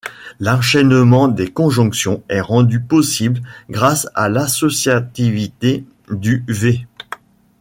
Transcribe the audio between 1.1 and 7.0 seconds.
des conjonctions est rendu possible grâce à l'associativité du ∨.